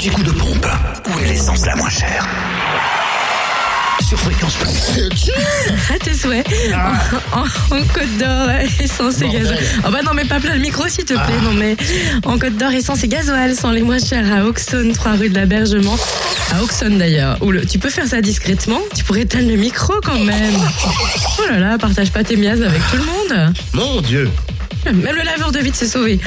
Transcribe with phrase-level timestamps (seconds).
[0.00, 0.66] petit coup de pompe.
[1.14, 2.26] Où est l'essence la moins chère
[4.08, 5.30] Sur Fréquence Plus.
[5.94, 6.46] À tes souhaits.
[7.34, 7.40] En,
[7.76, 8.48] en Côte d'Or,
[8.82, 9.58] essence et gasoil.
[9.86, 11.40] Oh bah non, mais pas plein le micro, s'il te plaît.
[11.42, 11.76] Non, mais
[12.24, 15.34] en Côte d'Or, essence et gasoil sont les moins chers à Auxonne, 3 rue de
[15.34, 15.98] l'Abergement.
[16.54, 17.36] À Auxonne d'ailleurs.
[17.44, 18.80] Le- tu peux faire ça discrètement?
[18.96, 20.54] Tu pourrais éteindre le micro quand même.
[21.38, 23.54] Oh là là, partage pas tes miasmes avec tout le monde.
[23.74, 24.30] Mon Dieu.
[24.92, 26.18] Même le laveur de vite s'est sauvé.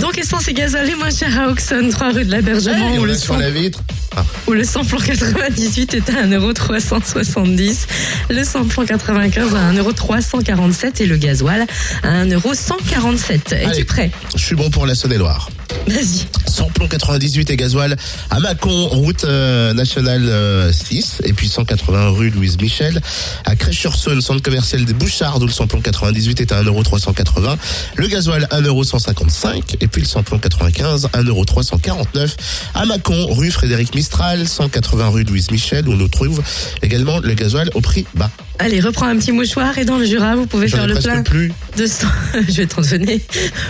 [0.00, 2.92] Donc essence et gasoil les moins chers à Auxonne, 3 rue de l'Abergement.
[2.92, 3.82] Où on le est sur la vitre.
[4.16, 7.86] Ah, où le samplon 98 est à 1,370€,
[8.30, 11.66] le samplon 95 à 1,347€ et le gasoil
[12.02, 13.54] à 1,147€.
[13.54, 14.10] Es-tu prêt?
[14.34, 15.50] je suis bon pour la Saône-et-Loire.
[15.86, 16.26] Vas-y.
[16.58, 17.96] Samplon 98 et gasoil
[18.30, 23.00] à Mâcon, route euh, nationale euh, 6, et puis 180 rue Louise Michel.
[23.44, 27.56] À Crèche-sur-Saône, centre commercial des Bouchards, où le samplon 98 est à 1,380€.
[27.94, 32.36] Le gasoil 1,155€, et puis le samplon 95 1,349€.
[32.74, 36.42] À Mâcon, rue Frédéric Mistral, 180 rue Louise Michel, où on trouve
[36.82, 38.32] également le gasoil au prix bas.
[38.58, 41.22] Allez, reprends un petit mouchoir et dans le Jura, vous pouvez faire ai le plein
[41.22, 41.52] plus.
[41.78, 42.06] De 100...
[42.48, 43.20] Je vais t'en donner.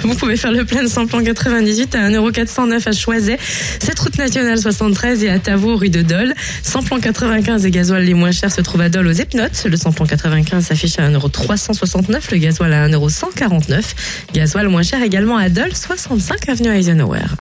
[0.02, 3.38] Vous pouvez faire le plein de samplon 98 à 1,409€ à Choiset,
[3.80, 6.34] cette route nationale 73 et à Tavaux, rue de Dole.
[6.62, 9.64] Samplon 95 et gasoil les moins chers se trouvent à Dole aux Epnotes.
[9.66, 13.82] Le samplon 95 s'affiche à 1,369€, le gasoil à 1,149€.
[14.32, 17.28] Gasoil moins cher également à Dole, 65 avenue Eisenhower.